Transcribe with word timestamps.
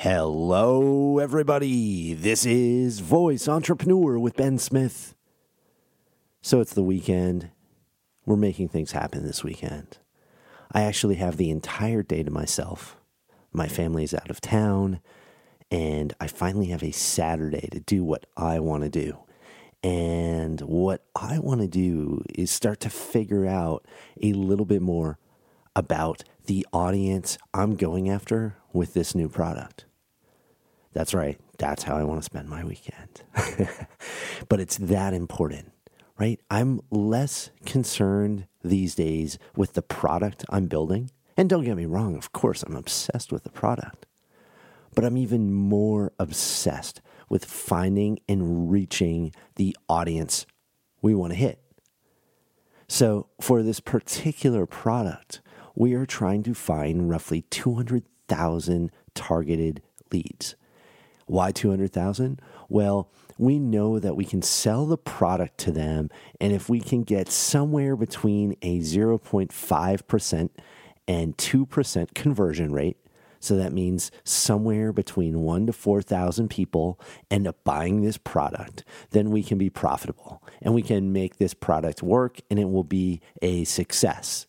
Hello, 0.00 1.18
everybody. 1.18 2.14
This 2.14 2.46
is 2.46 3.00
Voice 3.00 3.48
Entrepreneur 3.48 4.16
with 4.16 4.36
Ben 4.36 4.56
Smith. 4.56 5.16
So 6.40 6.60
it's 6.60 6.72
the 6.72 6.84
weekend. 6.84 7.50
We're 8.24 8.36
making 8.36 8.68
things 8.68 8.92
happen 8.92 9.26
this 9.26 9.42
weekend. 9.42 9.98
I 10.70 10.82
actually 10.82 11.16
have 11.16 11.36
the 11.36 11.50
entire 11.50 12.04
day 12.04 12.22
to 12.22 12.30
myself. 12.30 12.96
My 13.52 13.66
family 13.66 14.04
is 14.04 14.14
out 14.14 14.30
of 14.30 14.40
town, 14.40 15.00
and 15.68 16.14
I 16.20 16.28
finally 16.28 16.66
have 16.66 16.84
a 16.84 16.92
Saturday 16.92 17.66
to 17.72 17.80
do 17.80 18.04
what 18.04 18.24
I 18.36 18.60
want 18.60 18.84
to 18.84 18.88
do. 18.88 19.18
And 19.82 20.60
what 20.60 21.06
I 21.16 21.40
want 21.40 21.60
to 21.62 21.66
do 21.66 22.22
is 22.32 22.52
start 22.52 22.78
to 22.82 22.88
figure 22.88 23.46
out 23.46 23.84
a 24.22 24.32
little 24.32 24.64
bit 24.64 24.80
more 24.80 25.18
about 25.74 26.22
the 26.46 26.64
audience 26.72 27.36
I'm 27.52 27.74
going 27.74 28.08
after 28.08 28.58
with 28.72 28.94
this 28.94 29.12
new 29.12 29.28
product. 29.28 29.86
That's 30.92 31.14
right. 31.14 31.38
That's 31.58 31.82
how 31.82 31.96
I 31.96 32.04
want 32.04 32.20
to 32.20 32.24
spend 32.24 32.48
my 32.48 32.64
weekend. 32.64 33.22
but 34.48 34.60
it's 34.60 34.76
that 34.78 35.12
important, 35.12 35.72
right? 36.18 36.40
I'm 36.50 36.80
less 36.90 37.50
concerned 37.66 38.46
these 38.62 38.94
days 38.94 39.38
with 39.56 39.74
the 39.74 39.82
product 39.82 40.44
I'm 40.48 40.66
building. 40.66 41.10
And 41.36 41.48
don't 41.48 41.64
get 41.64 41.76
me 41.76 41.86
wrong, 41.86 42.16
of 42.16 42.32
course, 42.32 42.62
I'm 42.62 42.76
obsessed 42.76 43.32
with 43.32 43.44
the 43.44 43.50
product. 43.50 44.06
But 44.94 45.04
I'm 45.04 45.16
even 45.16 45.52
more 45.52 46.12
obsessed 46.18 47.00
with 47.28 47.44
finding 47.44 48.18
and 48.28 48.70
reaching 48.70 49.32
the 49.56 49.76
audience 49.88 50.46
we 51.02 51.14
want 51.14 51.32
to 51.32 51.38
hit. 51.38 51.60
So, 52.88 53.28
for 53.40 53.62
this 53.62 53.80
particular 53.80 54.64
product, 54.64 55.42
we 55.74 55.92
are 55.94 56.06
trying 56.06 56.42
to 56.44 56.54
find 56.54 57.08
roughly 57.08 57.42
200,000 57.42 58.90
targeted 59.14 59.82
leads. 60.10 60.56
Why 61.28 61.52
200,000? 61.52 62.40
Well, 62.68 63.10
we 63.38 63.58
know 63.58 63.98
that 63.98 64.16
we 64.16 64.24
can 64.24 64.42
sell 64.42 64.84
the 64.86 64.98
product 64.98 65.58
to 65.58 65.70
them, 65.70 66.10
and 66.40 66.52
if 66.52 66.68
we 66.68 66.80
can 66.80 67.04
get 67.04 67.30
somewhere 67.30 67.94
between 67.94 68.56
a 68.62 68.80
0.5% 68.80 70.50
and 71.06 71.36
2% 71.36 72.14
conversion 72.14 72.72
rate, 72.72 72.96
so 73.40 73.56
that 73.56 73.72
means 73.72 74.10
somewhere 74.24 74.92
between 74.92 75.40
one 75.40 75.66
to 75.66 75.72
4,000 75.72 76.48
people 76.48 77.00
end 77.30 77.46
up 77.46 77.62
buying 77.62 78.02
this 78.02 78.18
product, 78.18 78.84
then 79.10 79.30
we 79.30 79.42
can 79.42 79.58
be 79.58 79.70
profitable 79.70 80.42
and 80.60 80.74
we 80.74 80.82
can 80.82 81.12
make 81.12 81.36
this 81.36 81.54
product 81.54 82.02
work 82.02 82.40
and 82.50 82.58
it 82.58 82.68
will 82.68 82.84
be 82.84 83.20
a 83.40 83.64
success. 83.64 84.46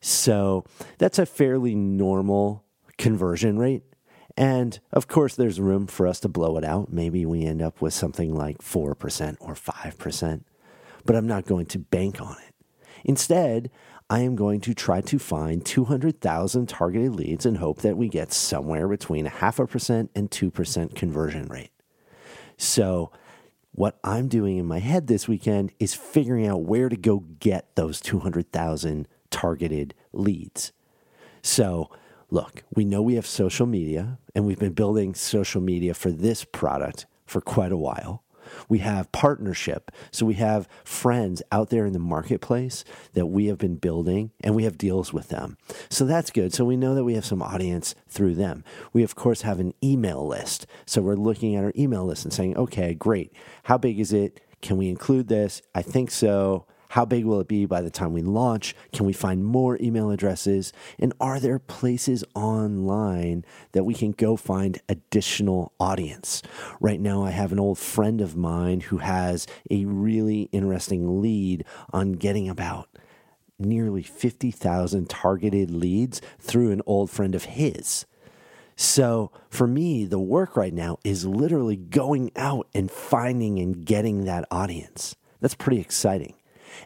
So 0.00 0.64
that's 0.98 1.18
a 1.18 1.26
fairly 1.26 1.74
normal 1.74 2.64
conversion 2.98 3.58
rate. 3.58 3.84
And 4.36 4.78
of 4.92 5.08
course, 5.08 5.34
there's 5.34 5.60
room 5.60 5.86
for 5.86 6.06
us 6.06 6.20
to 6.20 6.28
blow 6.28 6.56
it 6.58 6.64
out. 6.64 6.92
Maybe 6.92 7.24
we 7.24 7.44
end 7.44 7.62
up 7.62 7.80
with 7.80 7.94
something 7.94 8.34
like 8.34 8.58
4% 8.58 9.36
or 9.40 9.54
5%, 9.54 10.40
but 11.04 11.16
I'm 11.16 11.26
not 11.26 11.46
going 11.46 11.66
to 11.66 11.78
bank 11.78 12.20
on 12.20 12.36
it. 12.46 12.54
Instead, 13.04 13.70
I 14.08 14.20
am 14.20 14.36
going 14.36 14.60
to 14.62 14.74
try 14.74 15.00
to 15.00 15.18
find 15.18 15.64
200,000 15.64 16.68
targeted 16.68 17.14
leads 17.16 17.46
and 17.46 17.58
hope 17.58 17.78
that 17.78 17.96
we 17.96 18.08
get 18.08 18.32
somewhere 18.32 18.86
between 18.86 19.26
a 19.26 19.30
half 19.30 19.58
a 19.58 19.66
percent 19.66 20.10
and 20.14 20.30
2% 20.30 20.94
conversion 20.94 21.48
rate. 21.48 21.72
So, 22.56 23.10
what 23.72 23.98
I'm 24.02 24.28
doing 24.28 24.56
in 24.56 24.64
my 24.64 24.78
head 24.78 25.06
this 25.06 25.28
weekend 25.28 25.70
is 25.78 25.92
figuring 25.92 26.46
out 26.46 26.62
where 26.62 26.88
to 26.88 26.96
go 26.96 27.24
get 27.40 27.74
those 27.74 28.00
200,000 28.00 29.06
targeted 29.30 29.92
leads. 30.12 30.72
So, 31.42 31.90
look, 32.30 32.64
we 32.74 32.84
know 32.84 33.02
we 33.02 33.14
have 33.14 33.26
social 33.26 33.66
media 33.66 34.18
and 34.34 34.46
we've 34.46 34.58
been 34.58 34.72
building 34.72 35.14
social 35.14 35.60
media 35.60 35.94
for 35.94 36.10
this 36.10 36.44
product 36.44 37.06
for 37.26 37.40
quite 37.40 37.72
a 37.72 37.76
while. 37.76 38.22
We 38.68 38.78
have 38.78 39.10
partnership. 39.12 39.90
So 40.10 40.24
we 40.26 40.34
have 40.34 40.68
friends 40.84 41.42
out 41.50 41.70
there 41.70 41.84
in 41.84 41.92
the 41.92 41.98
marketplace 41.98 42.84
that 43.14 43.26
we 43.26 43.46
have 43.46 43.58
been 43.58 43.76
building 43.76 44.30
and 44.42 44.54
we 44.54 44.64
have 44.64 44.78
deals 44.78 45.12
with 45.12 45.28
them. 45.28 45.56
So 45.88 46.04
that's 46.04 46.30
good. 46.30 46.52
So 46.52 46.64
we 46.64 46.76
know 46.76 46.94
that 46.94 47.04
we 47.04 47.14
have 47.14 47.24
some 47.24 47.42
audience 47.42 47.94
through 48.08 48.34
them. 48.34 48.64
We, 48.92 49.02
of 49.02 49.14
course, 49.14 49.42
have 49.42 49.58
an 49.58 49.74
email 49.82 50.26
list. 50.26 50.66
So 50.84 51.02
we're 51.02 51.16
looking 51.16 51.56
at 51.56 51.64
our 51.64 51.72
email 51.76 52.04
list 52.04 52.24
and 52.24 52.32
saying, 52.32 52.56
okay, 52.56 52.94
great. 52.94 53.32
How 53.64 53.78
big 53.78 53.98
is 53.98 54.12
it? 54.12 54.40
Can 54.62 54.76
we 54.76 54.88
include 54.88 55.28
this? 55.28 55.62
I 55.74 55.82
think 55.82 56.10
so. 56.10 56.66
How 56.90 57.04
big 57.04 57.24
will 57.24 57.40
it 57.40 57.48
be 57.48 57.66
by 57.66 57.82
the 57.82 57.90
time 57.90 58.12
we 58.12 58.22
launch? 58.22 58.74
Can 58.92 59.06
we 59.06 59.12
find 59.12 59.44
more 59.44 59.78
email 59.80 60.10
addresses? 60.10 60.72
And 60.98 61.12
are 61.20 61.40
there 61.40 61.58
places 61.58 62.24
online 62.34 63.44
that 63.72 63.84
we 63.84 63.94
can 63.94 64.12
go 64.12 64.36
find 64.36 64.80
additional 64.88 65.72
audience? 65.80 66.42
Right 66.80 67.00
now, 67.00 67.24
I 67.24 67.30
have 67.30 67.52
an 67.52 67.60
old 67.60 67.78
friend 67.78 68.20
of 68.20 68.36
mine 68.36 68.80
who 68.80 68.98
has 68.98 69.46
a 69.70 69.84
really 69.84 70.48
interesting 70.52 71.20
lead 71.20 71.64
on 71.92 72.12
getting 72.12 72.48
about 72.48 72.88
nearly 73.58 74.02
50,000 74.02 75.08
targeted 75.08 75.70
leads 75.70 76.20
through 76.38 76.70
an 76.72 76.82
old 76.86 77.10
friend 77.10 77.34
of 77.34 77.44
his. 77.44 78.06
So 78.76 79.32
for 79.48 79.66
me, 79.66 80.04
the 80.04 80.18
work 80.18 80.56
right 80.56 80.74
now 80.74 80.98
is 81.02 81.24
literally 81.24 81.76
going 81.76 82.30
out 82.36 82.68
and 82.74 82.90
finding 82.90 83.58
and 83.58 83.84
getting 83.84 84.24
that 84.24 84.44
audience. 84.50 85.16
That's 85.40 85.54
pretty 85.54 85.80
exciting. 85.80 86.34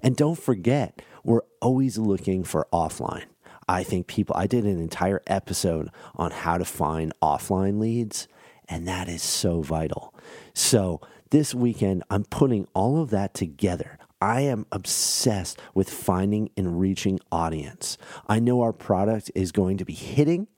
And 0.00 0.16
don't 0.16 0.38
forget, 0.38 1.02
we're 1.24 1.42
always 1.60 1.98
looking 1.98 2.44
for 2.44 2.66
offline. 2.72 3.26
I 3.68 3.82
think 3.82 4.06
people, 4.06 4.34
I 4.36 4.46
did 4.46 4.64
an 4.64 4.80
entire 4.80 5.22
episode 5.26 5.90
on 6.14 6.30
how 6.30 6.56
to 6.56 6.64
find 6.64 7.12
offline 7.22 7.78
leads, 7.78 8.26
and 8.68 8.88
that 8.88 9.08
is 9.08 9.22
so 9.22 9.60
vital. 9.60 10.14
So 10.54 11.00
this 11.30 11.54
weekend, 11.54 12.02
I'm 12.08 12.24
putting 12.24 12.66
all 12.72 13.02
of 13.02 13.10
that 13.10 13.34
together. 13.34 13.98
I 14.20 14.40
am 14.40 14.66
obsessed 14.72 15.60
with 15.74 15.90
finding 15.90 16.50
and 16.56 16.80
reaching 16.80 17.20
audience. 17.30 17.98
I 18.26 18.40
know 18.40 18.62
our 18.62 18.72
product 18.72 19.30
is 19.34 19.52
going 19.52 19.76
to 19.78 19.84
be 19.84 19.92
hitting, 19.92 20.48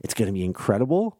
it's 0.00 0.14
going 0.14 0.26
to 0.26 0.32
be 0.32 0.44
incredible, 0.44 1.18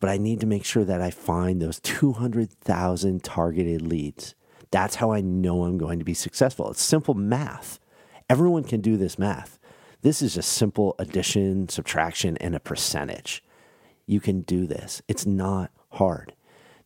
but 0.00 0.10
I 0.10 0.18
need 0.18 0.40
to 0.40 0.46
make 0.46 0.64
sure 0.64 0.84
that 0.84 1.00
I 1.00 1.10
find 1.10 1.62
those 1.62 1.80
200,000 1.80 3.22
targeted 3.22 3.82
leads. 3.82 4.34
That's 4.70 4.96
how 4.96 5.12
I 5.12 5.20
know 5.20 5.64
I'm 5.64 5.78
going 5.78 5.98
to 5.98 6.04
be 6.04 6.14
successful. 6.14 6.70
It's 6.70 6.82
simple 6.82 7.14
math. 7.14 7.78
Everyone 8.28 8.64
can 8.64 8.80
do 8.80 8.96
this 8.96 9.18
math. 9.18 9.58
This 10.02 10.22
is 10.22 10.34
just 10.34 10.52
simple 10.52 10.94
addition, 10.98 11.68
subtraction, 11.68 12.36
and 12.38 12.54
a 12.54 12.60
percentage. 12.60 13.42
You 14.06 14.20
can 14.20 14.42
do 14.42 14.66
this. 14.66 15.02
It's 15.08 15.26
not 15.26 15.70
hard. 15.90 16.34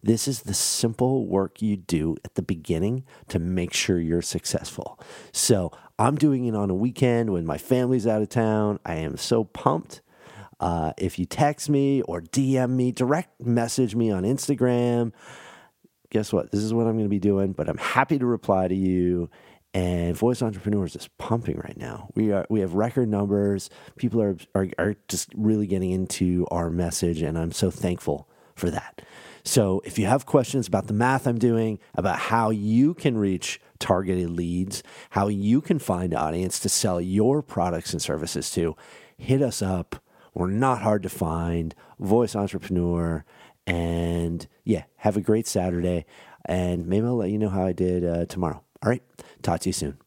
This 0.02 0.26
is 0.26 0.42
the 0.42 0.54
simple 0.54 1.26
work 1.26 1.60
you 1.60 1.76
do 1.76 2.16
at 2.24 2.34
the 2.34 2.42
beginning 2.42 3.04
to 3.28 3.38
make 3.38 3.74
sure 3.74 4.00
you're 4.00 4.22
successful. 4.22 4.98
So 5.32 5.72
I'm 5.98 6.16
doing 6.16 6.46
it 6.46 6.54
on 6.54 6.70
a 6.70 6.74
weekend 6.74 7.30
when 7.30 7.44
my 7.44 7.58
family's 7.58 8.06
out 8.06 8.22
of 8.22 8.30
town. 8.30 8.78
I 8.86 8.94
am 8.94 9.18
so 9.18 9.44
pumped. 9.44 10.00
Uh, 10.58 10.92
if 10.96 11.18
you 11.18 11.26
text 11.26 11.68
me 11.68 12.00
or 12.02 12.22
DM 12.22 12.70
me, 12.70 12.92
direct 12.92 13.40
message 13.40 13.94
me 13.94 14.10
on 14.10 14.22
Instagram 14.22 15.12
guess 16.10 16.32
what? 16.32 16.50
This 16.50 16.60
is 16.60 16.74
what 16.74 16.86
I'm 16.86 16.94
going 16.94 17.04
to 17.04 17.08
be 17.08 17.18
doing, 17.18 17.52
but 17.52 17.68
I'm 17.68 17.78
happy 17.78 18.18
to 18.18 18.26
reply 18.26 18.68
to 18.68 18.74
you. 18.74 19.30
And 19.72 20.16
Voice 20.16 20.42
Entrepreneurs 20.42 20.96
is 20.96 21.08
pumping 21.18 21.56
right 21.56 21.76
now. 21.76 22.08
We 22.14 22.32
are 22.32 22.44
we 22.50 22.60
have 22.60 22.74
record 22.74 23.08
numbers. 23.08 23.70
People 23.96 24.20
are, 24.20 24.36
are 24.54 24.68
are 24.78 24.96
just 25.06 25.30
really 25.36 25.68
getting 25.68 25.92
into 25.92 26.46
our 26.50 26.70
message, 26.70 27.22
and 27.22 27.38
I'm 27.38 27.52
so 27.52 27.70
thankful 27.70 28.28
for 28.56 28.68
that. 28.70 29.02
So 29.44 29.80
if 29.84 29.98
you 29.98 30.06
have 30.06 30.26
questions 30.26 30.66
about 30.66 30.88
the 30.88 30.92
math 30.92 31.26
I'm 31.26 31.38
doing, 31.38 31.78
about 31.94 32.18
how 32.18 32.50
you 32.50 32.94
can 32.94 33.16
reach 33.16 33.60
targeted 33.78 34.30
leads, 34.30 34.82
how 35.10 35.28
you 35.28 35.60
can 35.60 35.78
find 35.78 36.14
audience 36.14 36.58
to 36.60 36.68
sell 36.68 37.00
your 37.00 37.40
products 37.40 37.92
and 37.92 38.02
services 38.02 38.50
to, 38.50 38.76
hit 39.16 39.40
us 39.40 39.62
up. 39.62 40.02
We're 40.34 40.50
not 40.50 40.82
hard 40.82 41.02
to 41.04 41.08
find. 41.08 41.74
Voice 41.98 42.36
Entrepreneur 42.36 43.24
and 43.66 44.46
yeah, 44.64 44.84
have 44.96 45.16
a 45.16 45.20
great 45.20 45.46
Saturday. 45.46 46.06
And 46.46 46.86
maybe 46.86 47.06
I'll 47.06 47.16
let 47.16 47.30
you 47.30 47.38
know 47.38 47.48
how 47.48 47.66
I 47.66 47.72
did 47.72 48.04
uh, 48.04 48.26
tomorrow. 48.26 48.62
All 48.82 48.90
right. 48.90 49.02
Talk 49.42 49.60
to 49.60 49.68
you 49.68 49.72
soon. 49.74 49.98